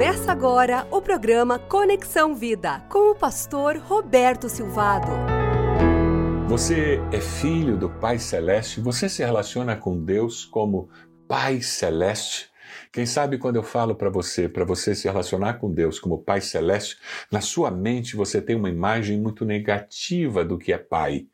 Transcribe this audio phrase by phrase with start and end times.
[0.00, 5.08] Começa agora o programa Conexão Vida com o pastor Roberto Silvado.
[6.48, 8.80] Você é filho do Pai Celeste?
[8.80, 10.88] Você se relaciona com Deus como
[11.28, 12.48] Pai Celeste?
[12.90, 16.40] Quem sabe quando eu falo para você, para você se relacionar com Deus como Pai
[16.40, 16.96] Celeste,
[17.30, 21.26] na sua mente você tem uma imagem muito negativa do que é Pai.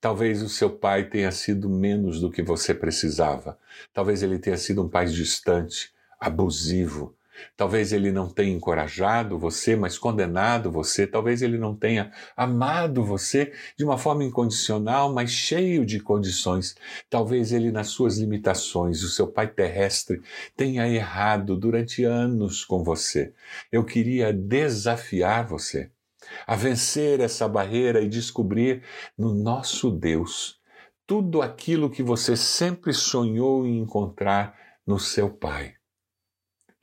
[0.00, 3.58] Talvez o seu pai tenha sido menos do que você precisava.
[3.92, 7.16] Talvez ele tenha sido um pai distante, abusivo.
[7.56, 11.06] Talvez ele não tenha encorajado você, mas condenado você.
[11.06, 16.76] Talvez ele não tenha amado você de uma forma incondicional, mas cheio de condições.
[17.08, 20.20] Talvez ele, nas suas limitações, o seu pai terrestre,
[20.56, 23.32] tenha errado durante anos com você.
[23.70, 25.90] Eu queria desafiar você
[26.46, 28.82] a vencer essa barreira e descobrir
[29.16, 30.58] no nosso Deus
[31.06, 35.73] tudo aquilo que você sempre sonhou em encontrar no seu Pai.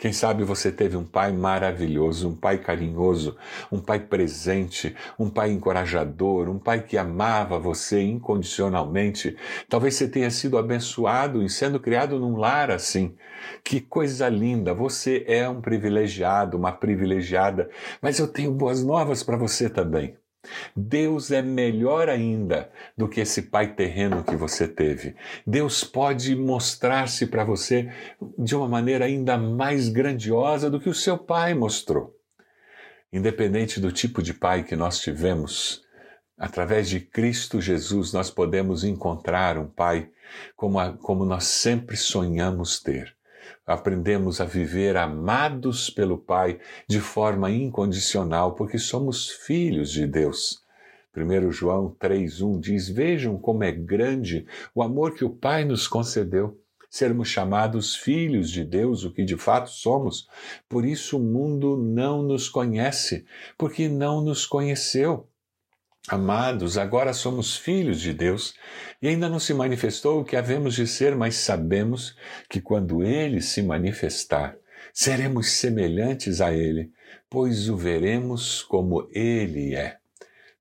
[0.01, 3.37] Quem sabe você teve um pai maravilhoso, um pai carinhoso,
[3.71, 9.37] um pai presente, um pai encorajador, um pai que amava você incondicionalmente.
[9.69, 13.15] Talvez você tenha sido abençoado em sendo criado num lar assim.
[13.63, 14.73] Que coisa linda!
[14.73, 17.69] Você é um privilegiado, uma privilegiada.
[18.01, 20.15] Mas eu tenho boas novas para você também.
[20.75, 25.15] Deus é melhor ainda do que esse pai terreno que você teve.
[25.45, 27.91] Deus pode mostrar-se para você
[28.37, 32.15] de uma maneira ainda mais grandiosa do que o seu pai mostrou.
[33.13, 35.83] Independente do tipo de pai que nós tivemos,
[36.37, 40.09] através de Cristo Jesus nós podemos encontrar um pai
[40.55, 43.15] como, a, como nós sempre sonhamos ter
[43.71, 50.61] aprendemos a viver amados pelo Pai de forma incondicional, porque somos filhos de Deus.
[51.15, 56.59] 1 João 3,1 diz: Vejam como é grande o amor que o Pai nos concedeu,
[56.89, 60.27] sermos chamados filhos de Deus, o que de fato somos.
[60.69, 63.25] Por isso o mundo não nos conhece,
[63.57, 65.27] porque não nos conheceu.
[66.07, 68.55] Amados, agora somos filhos de Deus
[69.01, 72.15] e ainda não se manifestou o que havemos de ser, mas sabemos
[72.49, 74.57] que quando Ele se manifestar,
[74.91, 76.91] seremos semelhantes a Ele,
[77.29, 80.01] pois o veremos como Ele é.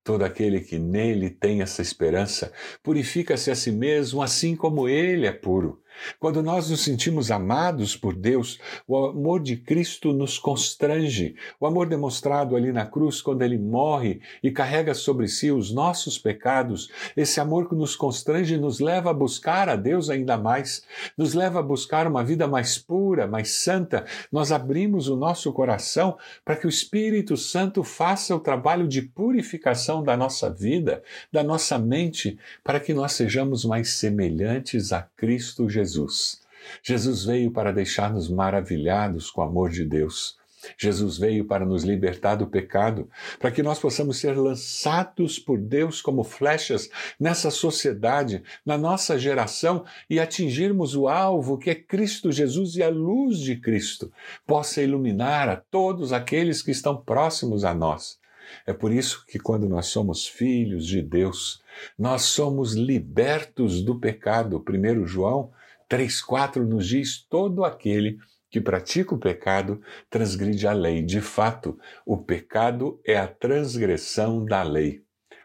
[0.02, 2.52] Todo aquele que nele tem essa esperança
[2.82, 5.82] purifica-se a si mesmo, assim como ele é puro.
[6.18, 11.34] Quando nós nos sentimos amados por Deus, o amor de Cristo nos constrange.
[11.58, 16.18] O amor demonstrado ali na cruz, quando ele morre e carrega sobre si os nossos
[16.18, 20.84] pecados, esse amor que nos constrange nos leva a buscar a Deus ainda mais,
[21.16, 24.04] nos leva a buscar uma vida mais pura, mais santa.
[24.32, 30.02] Nós abrimos o nosso coração para que o Espírito Santo faça o trabalho de purificação
[30.02, 31.02] da nossa vida,
[31.32, 35.89] da nossa mente, para que nós sejamos mais semelhantes a Cristo Jesus.
[35.90, 36.40] Jesus.
[36.82, 40.38] Jesus veio para deixar-nos maravilhados com o amor de Deus.
[40.76, 43.08] Jesus veio para nos libertar do pecado,
[43.38, 49.86] para que nós possamos ser lançados por Deus como flechas nessa sociedade, na nossa geração
[50.08, 54.12] e atingirmos o alvo que é Cristo Jesus e a luz de Cristo
[54.46, 58.20] possa iluminar a todos aqueles que estão próximos a nós.
[58.66, 61.62] É por isso que, quando nós somos filhos de Deus,
[61.98, 64.62] nós somos libertos do pecado.
[64.68, 65.52] 1 João
[65.90, 68.18] 3,4 nos diz: todo aquele
[68.48, 71.02] que pratica o pecado transgride a lei.
[71.02, 75.02] De fato, o pecado é a transgressão da lei.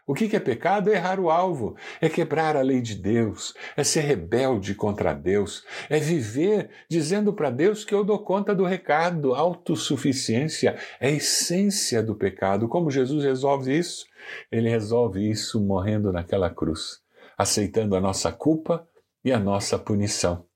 [0.08, 0.88] O que é pecado?
[0.88, 5.64] É errar o alvo, é quebrar a lei de Deus, é ser rebelde contra Deus,
[5.90, 9.34] é viver dizendo para Deus que eu dou conta do recado.
[9.34, 12.68] Autossuficiência é a essência do pecado.
[12.68, 14.06] Como Jesus resolve isso?
[14.50, 17.00] Ele resolve isso morrendo naquela cruz,
[17.36, 18.86] aceitando a nossa culpa,
[19.26, 20.46] e a nossa punição.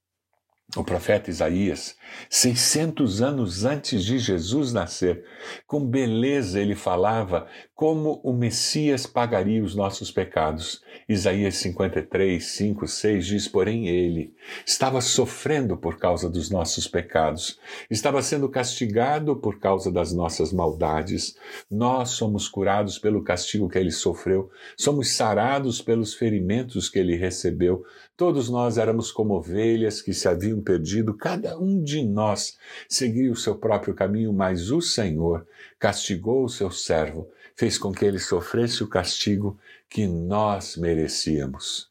[0.77, 1.97] O profeta Isaías,
[2.29, 5.25] 600 anos antes de Jesus nascer,
[5.67, 10.81] com beleza ele falava como o Messias pagaria os nossos pecados.
[11.09, 14.33] Isaías 53, 5, 6 diz: Porém, ele
[14.65, 17.59] estava sofrendo por causa dos nossos pecados,
[17.91, 21.34] estava sendo castigado por causa das nossas maldades.
[21.69, 27.83] Nós somos curados pelo castigo que ele sofreu, somos sarados pelos ferimentos que ele recebeu.
[28.21, 33.34] Todos nós éramos como ovelhas que se haviam perdido, cada um de nós seguia o
[33.34, 35.47] seu próprio caminho, mas o Senhor
[35.78, 39.59] castigou o seu servo, fez com que ele sofresse o castigo
[39.89, 41.89] que nós merecíamos.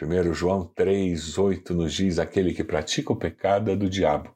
[0.00, 4.32] 1 João 3, 8 nos diz: aquele que pratica o pecado é do diabo,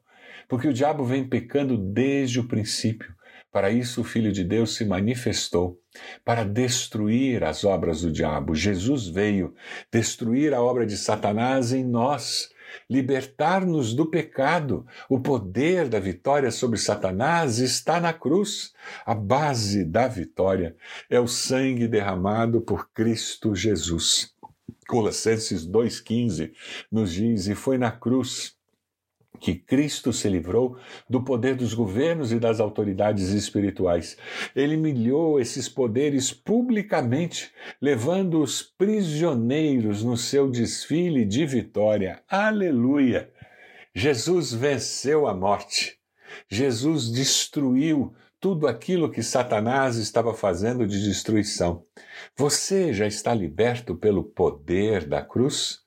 [0.49, 3.15] porque o diabo vem pecando desde o princípio.
[3.55, 5.79] Para isso, o Filho de Deus se manifestou
[6.25, 8.53] para destruir as obras do diabo.
[8.53, 9.55] Jesus veio
[9.89, 12.49] destruir a obra de Satanás em nós.
[12.89, 14.85] libertar-nos do pecado.
[15.09, 18.73] O poder da vitória sobre Satanás está na cruz.
[19.05, 20.75] A base da vitória
[21.09, 24.35] é o sangue derramado por Cristo Jesus.
[24.85, 26.51] Colossenses 2,15
[26.91, 28.54] nos diz: E foi na cruz
[29.35, 30.77] que Cristo se livrou
[31.09, 34.17] do poder dos governos e das autoridades espirituais.
[34.55, 37.51] Ele humilhou esses poderes publicamente,
[37.81, 42.21] levando os prisioneiros no seu desfile de vitória.
[42.27, 43.31] Aleluia!
[43.93, 45.97] Jesus venceu a morte.
[46.49, 51.83] Jesus destruiu tudo aquilo que Satanás estava fazendo de destruição.
[52.35, 55.84] Você já está liberto pelo poder da cruz?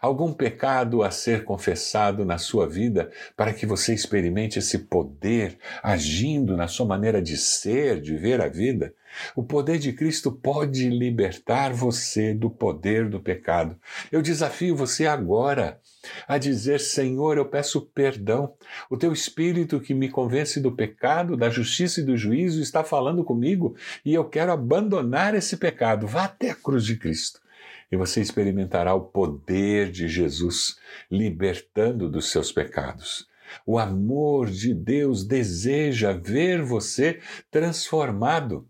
[0.00, 6.56] Algum pecado a ser confessado na sua vida para que você experimente esse poder agindo
[6.56, 8.94] na sua maneira de ser, de ver a vida?
[9.34, 13.76] O poder de Cristo pode libertar você do poder do pecado.
[14.10, 15.80] Eu desafio você agora
[16.26, 18.54] a dizer: Senhor, eu peço perdão.
[18.88, 23.24] O teu espírito que me convence do pecado, da justiça e do juízo está falando
[23.24, 23.74] comigo
[24.04, 26.06] e eu quero abandonar esse pecado.
[26.06, 27.40] Vá até a cruz de Cristo
[27.90, 30.78] e você experimentará o poder de Jesus
[31.10, 33.28] libertando dos seus pecados.
[33.66, 37.20] O amor de Deus deseja ver você
[37.50, 38.66] transformado.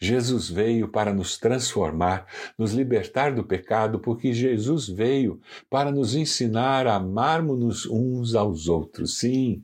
[0.00, 2.26] Jesus veio para nos transformar,
[2.58, 5.40] nos libertar do pecado, porque Jesus veio
[5.70, 9.18] para nos ensinar a amarmos-nos uns aos outros.
[9.18, 9.62] Sim,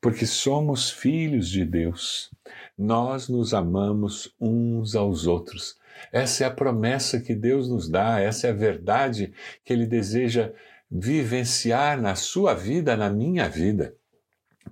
[0.00, 2.30] porque somos filhos de Deus.
[2.76, 5.76] Nós nos amamos uns aos outros.
[6.12, 9.32] Essa é a promessa que Deus nos dá, essa é a verdade
[9.64, 10.52] que Ele deseja
[10.90, 13.94] vivenciar na sua vida, na minha vida.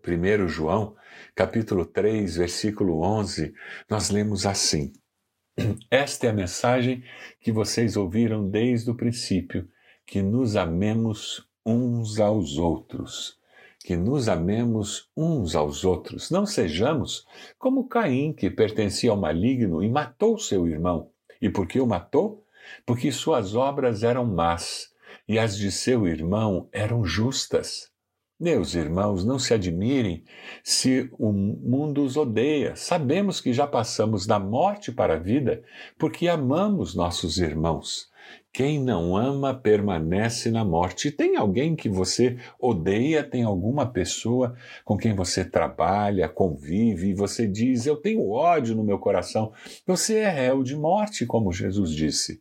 [0.06, 0.94] 1 João,
[1.35, 3.55] capítulo 3, versículo 11,
[3.88, 4.93] nós lemos assim:
[5.91, 7.03] Esta é a mensagem
[7.41, 9.69] que vocês ouviram desde o princípio,
[10.06, 13.38] que nos amemos uns aos outros.
[13.81, 16.31] Que nos amemos uns aos outros.
[16.31, 17.26] Não sejamos
[17.59, 21.11] como Caim, que pertencia ao maligno e matou seu irmão.
[21.44, 22.43] E por que o matou?
[22.87, 24.88] Porque suas obras eram más
[25.29, 27.91] e as de seu irmão eram justas.
[28.41, 30.25] Meus irmãos, não se admirem
[30.62, 32.75] se o mundo os odeia.
[32.76, 35.62] Sabemos que já passamos da morte para a vida
[35.99, 38.08] porque amamos nossos irmãos.
[38.55, 41.11] Quem não ama permanece na morte.
[41.11, 43.25] Tem alguém que você odeia?
[43.25, 44.55] Tem alguma pessoa
[44.85, 49.53] com quem você trabalha, convive e você diz: Eu tenho ódio no meu coração?
[49.85, 52.41] Você é réu de morte, como Jesus disse.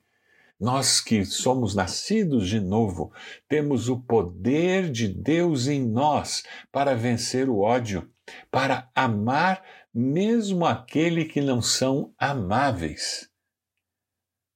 [0.60, 3.12] Nós que somos nascidos de novo,
[3.50, 8.08] temos o poder de Deus em nós para vencer o ódio,
[8.52, 13.33] para amar mesmo aquele que não são amáveis.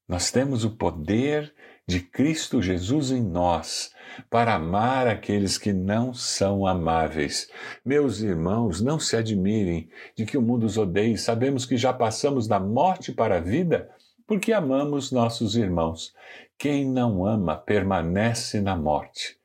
[0.07, 1.53] Nós temos o poder
[1.85, 3.91] de Cristo Jesus em nós
[4.29, 7.49] para amar aqueles que não são amáveis.
[7.83, 11.17] Meus irmãos, não se admirem de que o mundo os odeie.
[11.17, 13.89] Sabemos que já passamos da morte para a vida
[14.25, 16.13] porque amamos nossos irmãos.
[16.57, 19.37] Quem não ama permanece na morte.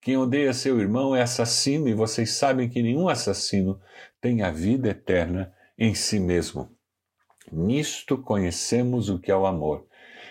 [0.00, 3.80] Quem odeia seu irmão é assassino e vocês sabem que nenhum assassino
[4.20, 6.68] tem a vida eterna em si mesmo.
[7.52, 9.86] Nisto conhecemos o que é o amor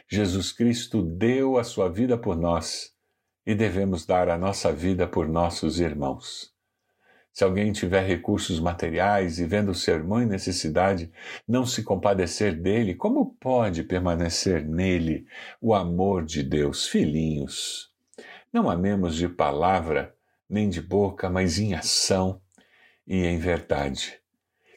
[0.10, 2.94] Jesus Cristo deu a sua vida por nós
[3.46, 6.54] e devemos dar a nossa vida por nossos irmãos.
[7.34, 11.12] Se alguém tiver recursos materiais e vendo seu irmão em necessidade,
[11.48, 15.28] não se compadecer dele, como pode permanecer nele
[15.62, 16.88] o amor de Deus?
[16.88, 17.92] Filhinhos,
[18.52, 20.16] não amemos de palavra,
[20.50, 22.42] nem de boca, mas em ação
[23.06, 24.20] e em verdade.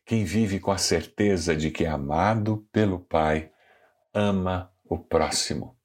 [0.05, 3.51] Quem vive com a certeza de que é amado pelo Pai,
[4.13, 5.77] ama o próximo.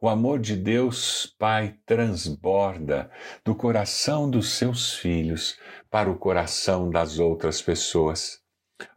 [0.00, 3.10] O amor de Deus Pai transborda
[3.44, 5.58] do coração dos seus filhos
[5.90, 8.43] para o coração das outras pessoas.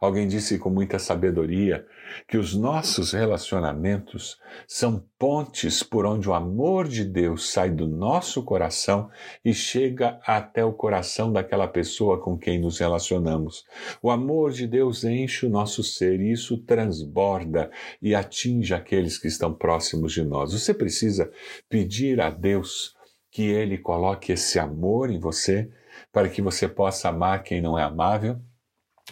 [0.00, 1.86] Alguém disse com muita sabedoria
[2.26, 8.42] que os nossos relacionamentos são pontes por onde o amor de Deus sai do nosso
[8.42, 9.10] coração
[9.44, 13.64] e chega até o coração daquela pessoa com quem nos relacionamos.
[14.02, 19.28] O amor de Deus enche o nosso ser e isso transborda e atinge aqueles que
[19.28, 20.52] estão próximos de nós.
[20.52, 21.30] Você precisa
[21.68, 22.96] pedir a Deus
[23.30, 25.70] que Ele coloque esse amor em você
[26.12, 28.40] para que você possa amar quem não é amável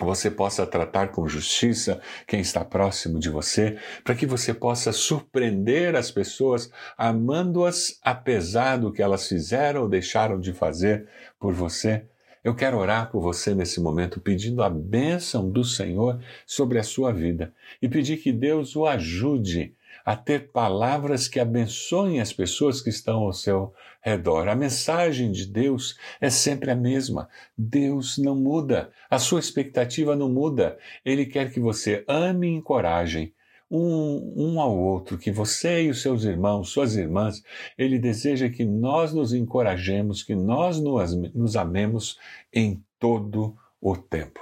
[0.05, 5.97] você possa tratar com justiça quem está próximo de você, para que você possa surpreender
[5.97, 11.09] as pessoas amando-as apesar do que elas fizeram ou deixaram de fazer
[11.41, 12.05] por você.
[12.45, 17.13] Eu quero orar por você nesse momento, pedindo a bênção do Senhor sobre a sua
[17.13, 19.75] vida e pedir que Deus o ajude
[20.07, 24.47] a ter palavras que abençoem as pessoas que estão ao seu redor.
[24.47, 27.29] A mensagem de Deus é sempre a mesma.
[27.59, 30.79] Deus não muda, a sua expectativa não muda.
[31.05, 33.35] Ele quer que você ame e encoraje
[33.69, 37.43] um, um ao outro, que você e os seus irmãos, suas irmãs,
[37.77, 42.17] ele deseja que nós nos encorajemos, que nós nos, nos amemos
[42.55, 44.39] em todo o tempo.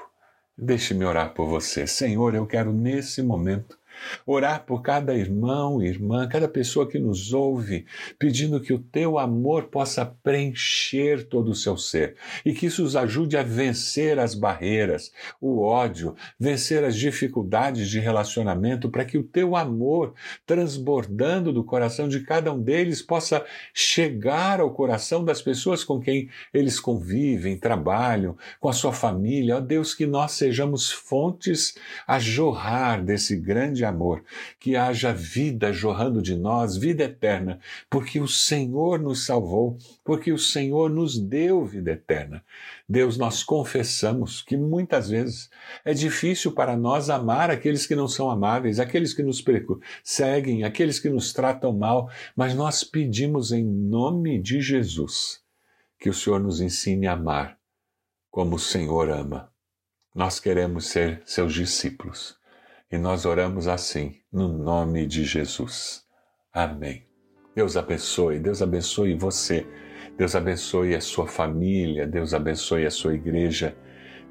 [0.58, 1.86] Deixe-me orar por você.
[1.86, 3.78] Senhor, eu quero nesse momento
[4.26, 7.86] Orar por cada irmão, irmã, cada pessoa que nos ouve,
[8.18, 12.96] pedindo que o teu amor possa preencher todo o seu ser e que isso os
[12.96, 19.22] ajude a vencer as barreiras, o ódio, vencer as dificuldades de relacionamento, para que o
[19.22, 20.14] teu amor,
[20.46, 26.28] transbordando do coração de cada um deles, possa chegar ao coração das pessoas com quem
[26.52, 29.56] eles convivem, trabalham, com a sua família.
[29.56, 34.24] Ó Deus, que nós sejamos fontes a jorrar desse grande amor,
[34.58, 40.38] que haja vida jorrando de nós, vida eterna, porque o Senhor nos salvou, porque o
[40.38, 42.44] Senhor nos deu vida eterna.
[42.88, 45.50] Deus, nós confessamos que muitas vezes
[45.84, 49.42] é difícil para nós amar aqueles que não são amáveis, aqueles que nos
[50.02, 55.42] seguem, aqueles que nos tratam mal, mas nós pedimos em nome de Jesus
[55.98, 57.58] que o Senhor nos ensine a amar
[58.30, 59.50] como o Senhor ama.
[60.14, 62.36] Nós queremos ser seus discípulos.
[62.94, 66.04] E nós oramos assim, no nome de Jesus.
[66.52, 67.04] Amém.
[67.52, 69.66] Deus abençoe, Deus abençoe você,
[70.16, 73.76] Deus abençoe a sua família, Deus abençoe a sua igreja,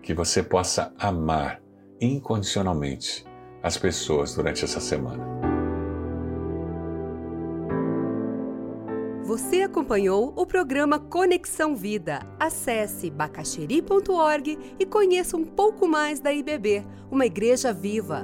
[0.01, 1.62] que você possa amar
[2.00, 3.25] incondicionalmente
[3.62, 5.27] as pessoas durante essa semana.
[9.25, 12.25] Você acompanhou o programa Conexão Vida.
[12.39, 18.24] Acesse bacacheri.org e conheça um pouco mais da IBB, uma igreja viva.